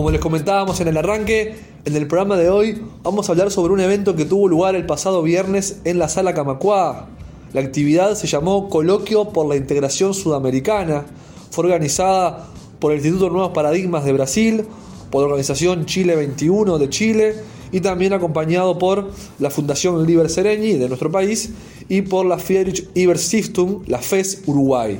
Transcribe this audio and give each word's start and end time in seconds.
Como 0.00 0.12
les 0.12 0.20
comentábamos 0.22 0.80
en 0.80 0.88
el 0.88 0.96
arranque, 0.96 1.56
en 1.84 1.94
el 1.94 2.06
programa 2.06 2.38
de 2.38 2.48
hoy 2.48 2.80
vamos 3.02 3.28
a 3.28 3.32
hablar 3.32 3.50
sobre 3.50 3.74
un 3.74 3.80
evento 3.80 4.16
que 4.16 4.24
tuvo 4.24 4.48
lugar 4.48 4.74
el 4.74 4.86
pasado 4.86 5.22
viernes 5.22 5.80
en 5.84 5.98
la 5.98 6.08
sala 6.08 6.32
Camacuá. 6.32 7.06
La 7.52 7.60
actividad 7.60 8.14
se 8.14 8.26
llamó 8.26 8.70
Coloquio 8.70 9.28
por 9.28 9.46
la 9.46 9.56
Integración 9.56 10.14
Sudamericana. 10.14 11.04
Fue 11.50 11.66
organizada 11.66 12.46
por 12.78 12.92
el 12.92 12.98
Instituto 13.00 13.28
Nuevos 13.28 13.52
Paradigmas 13.52 14.06
de 14.06 14.14
Brasil, 14.14 14.64
por 15.10 15.20
la 15.20 15.26
organización 15.26 15.84
Chile 15.84 16.16
21 16.16 16.78
de 16.78 16.88
Chile 16.88 17.34
y 17.70 17.82
también 17.82 18.14
acompañado 18.14 18.78
por 18.78 19.10
la 19.38 19.50
Fundación 19.50 20.06
Liber 20.06 20.30
Sereñi 20.30 20.78
de 20.78 20.88
nuestro 20.88 21.12
país 21.12 21.50
y 21.90 22.00
por 22.00 22.24
la 22.24 22.38
Friedrich 22.38 22.88
Iber 22.94 23.18
Stiftung, 23.18 23.82
la 23.86 23.98
FES 23.98 24.44
Uruguay. 24.46 24.98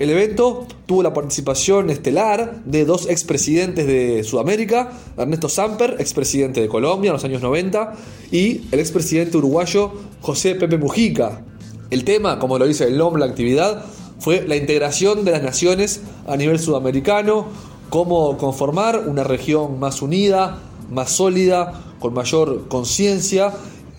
El 0.00 0.08
evento 0.08 0.66
tuvo 0.86 1.02
la 1.02 1.12
participación 1.12 1.90
estelar 1.90 2.62
de 2.64 2.86
dos 2.86 3.06
expresidentes 3.06 3.86
de 3.86 4.24
Sudamérica, 4.24 4.92
Ernesto 5.18 5.50
Samper, 5.50 5.96
expresidente 5.98 6.62
de 6.62 6.68
Colombia 6.68 7.10
en 7.10 7.12
los 7.12 7.24
años 7.24 7.42
90, 7.42 7.92
y 8.32 8.62
el 8.72 8.80
expresidente 8.80 9.36
uruguayo 9.36 9.92
José 10.22 10.54
Pepe 10.54 10.78
Mujica. 10.78 11.42
El 11.90 12.04
tema, 12.04 12.38
como 12.38 12.58
lo 12.58 12.66
dice 12.66 12.84
el 12.84 12.96
nombre 12.96 13.20
la 13.20 13.26
actividad, 13.26 13.84
fue 14.20 14.42
la 14.48 14.56
integración 14.56 15.22
de 15.26 15.32
las 15.32 15.42
naciones 15.42 16.00
a 16.26 16.34
nivel 16.34 16.58
sudamericano, 16.58 17.48
cómo 17.90 18.38
conformar 18.38 19.06
una 19.06 19.22
región 19.22 19.78
más 19.78 20.00
unida, 20.00 20.60
más 20.90 21.10
sólida, 21.10 21.78
con 21.98 22.14
mayor 22.14 22.68
conciencia 22.68 23.52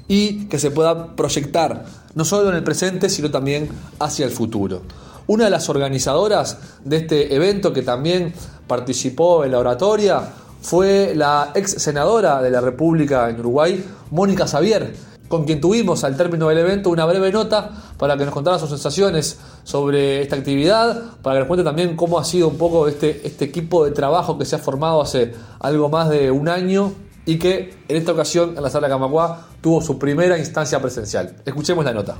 y 0.07 0.45
que 0.45 0.57
se 0.57 0.71
pueda 0.71 1.15
proyectar 1.15 1.85
no 2.15 2.25
solo 2.25 2.49
en 2.49 2.55
el 2.55 2.63
presente, 2.63 3.07
sino 3.07 3.29
también 3.29 3.69
hacia 3.99 4.25
el 4.25 4.31
futuro. 4.31 4.81
Una 5.27 5.45
de 5.45 5.49
las 5.49 5.69
organizadoras 5.69 6.57
de 6.83 6.97
este 6.97 7.35
evento 7.35 7.71
que 7.71 7.81
también 7.81 8.33
participó 8.67 9.43
en 9.45 9.51
la 9.51 9.59
oratoria 9.59 10.21
fue 10.61 11.13
la 11.15 11.51
ex 11.55 11.71
senadora 11.81 12.41
de 12.41 12.51
la 12.51 12.61
República 12.61 13.29
en 13.29 13.39
Uruguay, 13.39 13.83
Mónica 14.11 14.47
Xavier, 14.47 14.93
con 15.27 15.45
quien 15.45 15.61
tuvimos 15.61 16.03
al 16.03 16.17
término 16.17 16.49
del 16.49 16.59
evento 16.59 16.89
una 16.89 17.05
breve 17.05 17.31
nota 17.31 17.71
para 17.97 18.17
que 18.17 18.25
nos 18.25 18.33
contara 18.33 18.59
sus 18.59 18.69
sensaciones 18.69 19.39
sobre 19.63 20.21
esta 20.21 20.35
actividad, 20.35 21.01
para 21.21 21.35
que 21.35 21.39
nos 21.39 21.47
cuente 21.47 21.63
también 21.63 21.95
cómo 21.95 22.19
ha 22.19 22.25
sido 22.25 22.49
un 22.49 22.57
poco 22.57 22.87
este, 22.87 23.25
este 23.25 23.45
equipo 23.45 23.85
de 23.85 23.91
trabajo 23.91 24.37
que 24.37 24.45
se 24.45 24.57
ha 24.57 24.59
formado 24.59 25.01
hace 25.01 25.33
algo 25.59 25.89
más 25.89 26.09
de 26.09 26.29
un 26.31 26.49
año 26.49 26.93
y 27.25 27.39
que 27.39 27.73
en 27.87 27.97
esta 27.97 28.11
ocasión 28.11 28.55
en 28.57 28.63
la 28.63 28.69
sala 28.69 28.87
de 28.87 28.93
Camacuá 28.93 29.47
tuvo 29.61 29.81
su 29.81 29.97
primera 29.97 30.37
instancia 30.37 30.81
presencial. 30.81 31.35
Escuchemos 31.45 31.85
la 31.85 31.93
nota. 31.93 32.17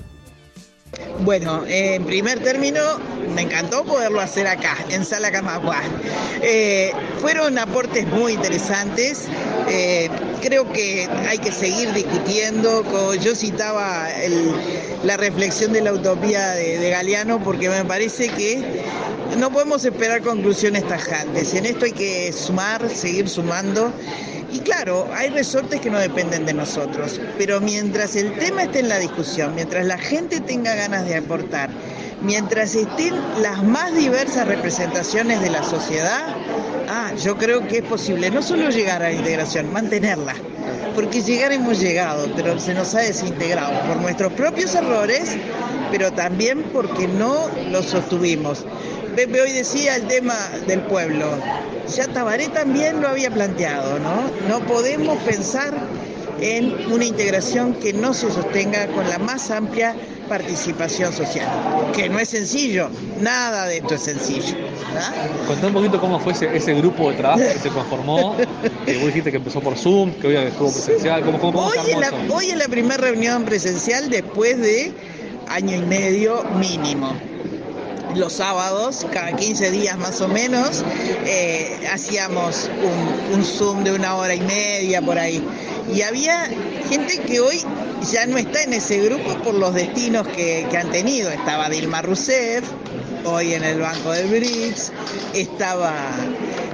Bueno, 1.24 1.64
en 1.68 2.04
primer 2.06 2.40
término, 2.40 2.82
me 3.36 3.44
encantó 3.44 3.84
poderlo 3.84 4.20
hacer 4.22 4.48
acá, 4.48 4.76
en 4.90 5.06
Sala 5.06 5.32
Camagua. 5.32 5.78
Eh, 6.42 6.92
fueron 7.20 7.60
aportes 7.60 8.08
muy 8.08 8.34
interesantes. 8.34 9.28
Eh, 9.70 10.10
creo 10.42 10.72
que 10.74 11.08
hay 11.30 11.38
que 11.38 11.52
seguir 11.52 11.94
discutiendo. 11.94 12.84
Yo 13.22 13.36
citaba 13.36 14.08
la 15.04 15.16
reflexión 15.18 15.74
de 15.74 15.82
la 15.82 15.94
utopía 15.94 16.52
de, 16.52 16.80
de 16.80 16.90
Galeano 16.90 17.44
porque 17.44 17.70
me 17.70 17.86
parece 17.86 18.30
que 18.30 18.82
no 19.38 19.52
podemos 19.52 19.86
esperar 19.86 20.22
conclusiones 20.22 20.88
tajantes. 20.88 21.54
En 21.54 21.68
esto 21.68 21.86
hay 21.86 21.92
que 21.92 22.34
sumar, 22.34 22.90
seguir 22.90 23.30
sumando. 23.30 23.94
Y 24.52 24.60
claro, 24.60 25.08
hay 25.14 25.30
resortes 25.30 25.80
que 25.80 25.90
no 25.90 25.98
dependen 25.98 26.46
de 26.46 26.54
nosotros, 26.54 27.22
pero 27.38 27.62
mientras 27.62 28.16
el 28.18 28.34
tema 28.38 28.64
esté 28.64 28.80
en 28.80 28.90
la 28.90 29.00
discusión, 29.00 29.56
mientras 29.56 29.86
la 29.86 29.98
gente 29.98 30.42
tenga 30.42 30.76
ganas 30.76 31.06
de 31.06 31.16
aportar, 31.16 31.70
mientras 32.22 32.76
estén 32.76 33.16
las 33.42 33.64
más 33.64 33.96
diversas 33.96 34.48
representaciones 34.48 35.42
de 35.42 35.52
la 35.52 35.64
sociedad, 35.64 36.36
ah, 36.90 37.12
yo 37.24 37.38
creo 37.38 37.66
que 37.68 37.78
es 37.78 37.84
posible 37.84 38.30
no 38.30 38.42
solo 38.42 38.70
llegar 38.70 39.02
a 39.02 39.10
la 39.10 39.14
integración, 39.14 39.72
mantenerla. 39.72 40.36
Porque 40.96 41.22
llegar 41.22 41.54
hemos 41.54 41.80
llegado, 41.80 42.30
pero 42.36 42.60
se 42.60 42.74
nos 42.74 42.94
ha 42.96 43.00
desintegrado 43.00 43.88
por 43.88 43.98
nuestros 44.02 44.34
propios 44.34 44.76
errores, 44.76 45.38
pero 45.92 46.12
también 46.12 46.64
porque 46.74 47.08
no 47.08 47.48
lo 47.70 47.82
sostuvimos. 47.82 48.66
Pepe 49.16 49.42
hoy 49.42 49.52
decía 49.52 49.96
el 49.98 50.08
tema 50.08 50.36
del 50.68 50.82
pueblo. 50.82 51.38
Ya 51.96 52.08
Tabaré 52.08 52.48
también 52.48 53.02
lo 53.02 53.10
había 53.10 53.30
planteado, 53.30 54.00
¿no? 54.00 54.32
No 54.48 54.66
podemos 54.66 55.18
pensar 55.24 55.74
en 56.40 56.92
una 56.92 57.06
integración 57.06 57.74
que 57.74 57.94
no 57.94 58.14
se 58.14 58.32
sostenga 58.32 58.88
con 58.88 59.08
la 59.10 59.20
más 59.20 59.52
amplia 59.52 59.96
participación 60.30 61.12
social, 61.12 61.48
que 61.94 62.08
no 62.08 62.18
es 62.18 62.30
sencillo, 62.30 62.90
nada 63.20 63.68
de 63.68 63.78
esto 63.78 63.96
es 63.96 64.02
sencillo. 64.02 64.56
Contá 65.46 65.68
un 65.68 65.74
poquito 65.74 66.00
cómo 66.00 66.20
fue 66.20 66.32
ese, 66.32 66.74
grupo 66.76 67.12
de 67.12 67.18
trabajo 67.18 67.42
que 67.42 67.60
se 67.60 67.70
conformó, 67.70 68.38
que 68.86 68.98
vos 68.98 69.08
dijiste 69.08 69.30
que 69.30 69.38
empezó 69.38 69.60
por 69.60 69.78
Zoom, 69.78 70.14
que 70.14 70.28
hoy 70.28 70.36
estuvo 70.38 70.72
presencial, 70.72 71.22
¿cómo, 71.24 71.38
cómo, 71.38 71.66
hoy, 71.66 71.78
es 71.86 72.00
la, 72.00 72.12
hoy 72.34 72.46
es 72.50 72.58
la 72.58 72.68
primera 72.70 72.98
reunión 72.98 73.44
presencial 73.44 74.10
después 74.10 74.58
de 74.58 74.94
año 75.50 75.76
y 75.76 75.82
medio 75.82 76.44
mínimo 76.60 77.14
los 78.16 78.34
sábados, 78.34 79.06
cada 79.12 79.36
15 79.36 79.72
días 79.72 79.98
más 79.98 80.22
o 80.22 80.28
menos, 80.28 80.84
eh, 81.26 81.80
hacíamos 81.92 82.70
un, 83.34 83.44
Zoom 83.44 83.84
de 83.84 83.92
una 83.92 84.16
hora 84.16 84.36
y 84.36 84.42
media 84.42 85.02
por 85.02 85.18
ahí. 85.18 85.44
Y 85.94 86.02
había 86.04 86.50
gente 86.90 87.20
que 87.20 87.40
hoy 87.40 87.62
ya 88.12 88.26
no 88.28 88.38
está 88.38 88.64
en 88.64 88.74
ese 88.74 89.00
grupo 89.00 89.36
por 89.44 89.56
los 89.56 89.74
destinos 89.74 90.28
que, 90.28 90.68
han 90.78 90.92
tenido. 90.92 91.30
Estaba 91.32 91.70
Dilma 91.70 92.02
Rousseff, 92.02 92.64
hoy 93.26 93.54
en 93.54 93.64
el 93.64 93.80
Banco 93.80 94.12
del 94.12 94.28
BRICS, 94.28 94.92
estaba 95.34 95.94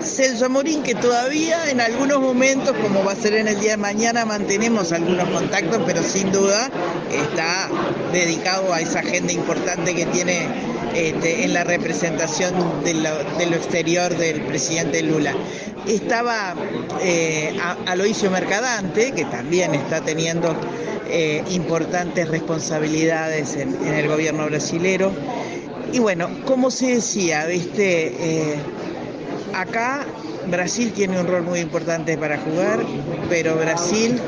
Celso 0.02 0.46
Amorín, 0.46 0.84
que 0.84 0.96
todavía 0.96 1.70
en 1.70 1.82
algunos 1.82 2.20
momentos, 2.20 2.76
como 2.82 3.04
va 3.04 3.14
a 3.14 3.16
ser 3.16 3.34
en 3.36 3.48
el 3.48 3.60
día 3.60 3.72
de 3.72 3.78
mañana, 3.78 4.26
mantenemos 4.26 4.92
algunos 4.92 5.28
contactos, 5.30 5.82
pero 5.86 6.04
sin 6.04 6.32
duda 6.32 6.70
está 7.12 7.70
dedicado 8.12 8.74
a 8.74 8.82
esa 8.82 9.00
agenda 9.00 9.34
importante 9.34 9.96
que 9.96 10.06
tiene 10.08 10.48
este, 10.98 11.44
en 11.44 11.54
la 11.54 11.64
representación 11.64 12.56
de 12.84 12.96
lo, 12.96 13.56
exterior 13.56 14.18
del 14.18 14.42
presidente 14.42 15.04
Lula. 15.04 15.32
Estaba 15.86 16.56
eh, 17.04 17.56
Aloisio 17.86 18.32
Mercadante, 18.32 19.12
que 19.12 19.26
también 19.26 19.76
está 19.76 20.02
teniendo 20.02 20.56
eh, 21.08 21.44
importantes 21.52 22.28
responsabilidades 22.30 23.56
en, 23.58 23.76
el 23.86 24.08
gobierno 24.08 24.48
brasilero. 24.48 25.12
Y 25.94 26.00
bueno, 26.00 26.30
como 26.46 26.72
se 26.72 26.96
decía, 26.96 27.46
viste, 27.46 28.08
eh, 28.20 28.56
acá 29.54 30.04
Brasil 30.50 30.92
tiene 30.94 31.20
un 31.20 31.28
rol 31.28 31.44
muy 31.44 31.60
importante 31.60 32.18
para 32.18 32.40
jugar, 32.40 32.80
pero 33.30 33.56
Brasil 33.56 34.20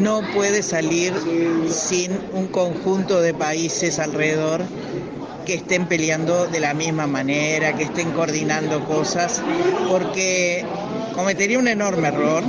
no 0.00 0.20
puede 0.32 0.62
salir 0.62 1.12
sin 1.68 2.12
un 2.32 2.46
conjunto 2.46 3.20
de 3.20 3.34
países 3.34 3.98
alrededor 3.98 4.62
que 5.46 5.54
estén 5.54 5.86
peleando 5.86 6.46
de 6.46 6.60
la 6.60 6.74
misma 6.74 7.06
manera, 7.06 7.74
que 7.74 7.84
estén 7.84 8.10
coordinando 8.10 8.84
cosas, 8.84 9.42
porque 9.88 10.64
cometería 11.14 11.58
un 11.58 11.68
enorme 11.68 12.08
error 12.08 12.42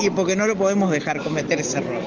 y 0.00 0.10
porque 0.10 0.36
no 0.36 0.46
lo 0.46 0.54
podemos 0.54 0.90
dejar 0.90 1.22
cometer 1.22 1.58
ese 1.58 1.78
error. 1.78 2.02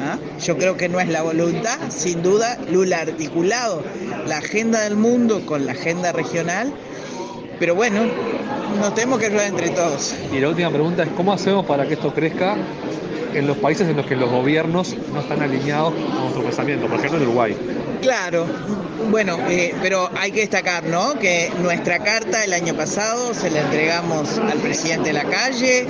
¿ah? 0.00 0.16
Yo 0.40 0.56
creo 0.56 0.76
que 0.76 0.88
no 0.88 1.00
es 1.00 1.08
la 1.08 1.22
voluntad, 1.22 1.78
sin 1.90 2.22
duda, 2.22 2.56
Lula 2.70 2.98
ha 2.98 3.02
articulado 3.02 3.82
la 4.26 4.38
agenda 4.38 4.82
del 4.82 4.96
mundo 4.96 5.44
con 5.44 5.66
la 5.66 5.72
agenda 5.72 6.12
regional, 6.12 6.72
pero 7.58 7.74
bueno, 7.74 8.02
nos 8.78 8.94
tenemos 8.94 9.18
que 9.18 9.26
ayudar 9.26 9.48
entre 9.48 9.70
todos. 9.70 10.14
Y 10.32 10.38
la 10.38 10.48
última 10.48 10.70
pregunta 10.70 11.02
es, 11.02 11.08
¿cómo 11.16 11.32
hacemos 11.32 11.66
para 11.66 11.86
que 11.86 11.94
esto 11.94 12.14
crezca 12.14 12.56
en 13.34 13.46
los 13.46 13.56
países 13.58 13.88
en 13.88 13.96
los 13.96 14.06
que 14.06 14.16
los 14.16 14.30
gobiernos 14.30 14.96
no 15.12 15.20
están 15.20 15.42
alineados 15.42 15.92
con 15.94 16.20
nuestro 16.20 16.42
pensamiento, 16.42 16.86
por 16.86 16.98
ejemplo 16.98 17.18
en 17.18 17.24
Uruguay? 17.24 17.56
Claro, 18.00 18.46
bueno, 19.10 19.38
eh, 19.48 19.74
pero 19.82 20.10
hay 20.16 20.30
que 20.30 20.40
destacar, 20.40 20.84
¿no? 20.84 21.18
Que 21.18 21.50
nuestra 21.62 21.98
carta 21.98 22.44
el 22.44 22.52
año 22.52 22.74
pasado 22.74 23.34
se 23.34 23.50
la 23.50 23.62
entregamos 23.62 24.38
al 24.38 24.58
presidente 24.58 25.08
de 25.08 25.12
la 25.14 25.24
calle. 25.24 25.86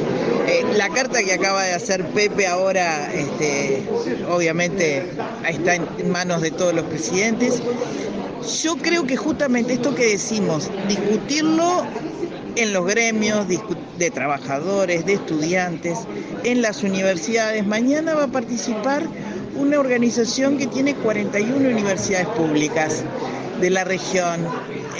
Eh, 0.47 0.65
la 0.77 0.89
carta 0.89 1.23
que 1.23 1.33
acaba 1.33 1.65
de 1.65 1.73
hacer 1.73 2.05
Pepe 2.07 2.47
ahora, 2.47 3.13
este, 3.13 3.83
obviamente, 4.31 5.11
está 5.49 5.75
en 5.75 6.11
manos 6.11 6.41
de 6.41 6.51
todos 6.51 6.75
los 6.75 6.85
presidentes. 6.85 7.63
Yo 8.63 8.77
creo 8.77 9.07
que 9.07 9.17
justamente 9.17 9.75
esto 9.75 9.95
que 9.95 10.07
decimos, 10.07 10.71
discutirlo 10.87 11.85
en 12.57 12.73
los 12.73 12.87
gremios 12.87 13.49
de 13.99 14.11
trabajadores, 14.11 15.07
de 15.07 15.15
estudiantes, 15.15 15.99
en 16.45 16.63
las 16.63 16.83
universidades. 16.83 17.67
Mañana 17.67 18.15
va 18.15 18.25
a 18.25 18.29
participar 18.29 19.03
una 19.57 19.79
organización 19.79 20.59
que 20.59 20.67
tiene 20.67 20.95
41 20.95 21.69
universidades 21.69 22.27
públicas 22.29 23.05
de 23.61 23.71
la 23.71 23.85
región. 23.85 24.47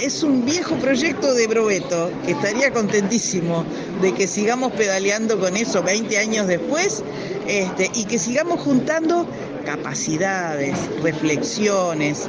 Es 0.01 0.23
un 0.23 0.45
viejo 0.45 0.75
proyecto 0.75 1.33
de 1.33 1.47
Brobeto 1.47 2.11
que 2.25 2.31
estaría 2.31 2.71
contentísimo 2.71 3.65
de 4.01 4.13
que 4.13 4.27
sigamos 4.27 4.71
pedaleando 4.73 5.39
con 5.39 5.55
eso 5.57 5.83
20 5.83 6.17
años 6.17 6.47
después 6.47 7.03
este, 7.47 7.91
y 7.93 8.05
que 8.05 8.17
sigamos 8.17 8.61
juntando 8.61 9.27
capacidades, 9.65 10.77
reflexiones. 11.01 12.27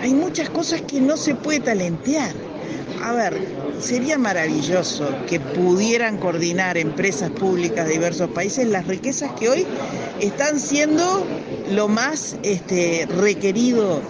Hay 0.00 0.14
muchas 0.14 0.50
cosas 0.50 0.82
que 0.82 1.00
no 1.00 1.16
se 1.16 1.34
puede 1.34 1.60
talentear 1.60 2.34
a 3.02 3.12
ver, 3.12 3.40
sería 3.80 4.18
maravilloso 4.18 5.08
que 5.26 5.40
pudieran 5.40 6.18
coordinar 6.18 6.76
empresas 6.76 7.30
públicas 7.30 7.86
de 7.86 7.94
diversos 7.94 8.30
países 8.30 8.66
las 8.68 8.86
riquezas 8.86 9.32
que 9.32 9.48
hoy 9.48 9.66
están 10.20 10.60
siendo 10.60 11.26
lo 11.70 11.88
más 11.88 12.36
este, 12.42 13.06
requerido 13.18 14.00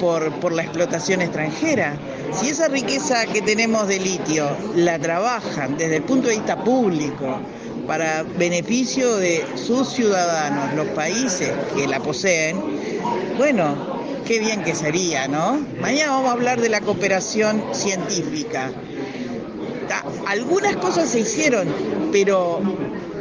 por, 0.00 0.32
por 0.40 0.52
la 0.52 0.62
explotación 0.62 1.22
extranjera. 1.22 1.96
Si 2.32 2.48
esa 2.48 2.68
riqueza 2.68 3.26
que 3.26 3.42
tenemos 3.42 3.86
de 3.88 4.00
litio 4.00 4.48
la 4.74 4.98
trabajan 4.98 5.76
desde 5.76 5.96
el 5.96 6.02
punto 6.02 6.28
de 6.28 6.34
vista 6.34 6.62
público, 6.62 7.40
para 7.86 8.22
beneficio 8.22 9.16
de 9.16 9.44
sus 9.56 9.90
ciudadanos, 9.90 10.74
los 10.74 10.86
países 10.88 11.50
que 11.76 11.86
la 11.86 12.00
poseen, 12.00 12.60
bueno, 13.36 13.93
qué 14.24 14.38
bien 14.38 14.62
que 14.62 14.74
sería, 14.74 15.28
¿no? 15.28 15.60
Mañana 15.80 16.12
vamos 16.12 16.30
a 16.30 16.32
hablar 16.32 16.60
de 16.60 16.68
la 16.68 16.80
cooperación 16.80 17.62
científica. 17.72 18.70
Algunas 20.26 20.76
cosas 20.76 21.10
se 21.10 21.20
hicieron, 21.20 21.68
pero 22.10 22.60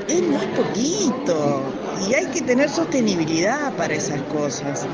es 0.07 0.21
muy 0.21 0.45
poquito 0.47 1.61
y 2.07 2.13
hay 2.13 2.25
que 2.27 2.41
tener 2.41 2.69
sostenibilidad 2.69 3.73
para 3.73 3.93
esas 3.93 4.21
cosas. 4.23 4.85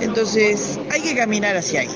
Entonces 0.00 0.78
hay 0.90 1.02
que 1.02 1.14
caminar 1.14 1.56
hacia 1.56 1.80
ahí, 1.80 1.90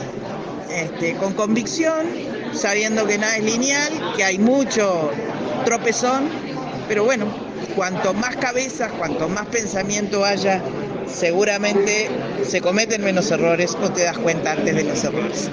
este, 0.71 1.15
con 1.15 1.33
convicción, 1.33 2.07
sabiendo 2.53 3.07
que 3.07 3.19
nada 3.19 3.37
es 3.37 3.45
lineal, 3.45 4.15
que 4.17 4.25
hay 4.25 4.39
mucho 4.39 5.11
tropezón, 5.65 6.29
pero 6.89 7.05
bueno, 7.05 7.27
cuanto 7.75 8.13
más 8.15 8.37
cabezas, 8.37 8.93
cuanto 8.93 9.29
más 9.29 9.47
pensamiento 9.47 10.25
haya, 10.25 10.63
seguramente 11.07 12.09
se 12.45 12.61
cometen 12.61 13.03
menos 13.03 13.31
errores 13.31 13.77
o 13.83 13.91
te 13.91 14.05
das 14.05 14.19
cuenta 14.19 14.53
antes 14.53 14.75
de 14.75 14.85
los 14.85 15.05
errores. 15.05 15.51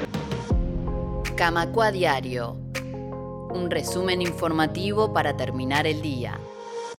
Camacua 1.36 1.92
Diario. 1.92 2.58
Un 3.52 3.70
resumen 3.70 4.22
informativo 4.22 5.14
para 5.14 5.36
terminar 5.36 5.88
el 5.88 6.02
día. 6.02 6.40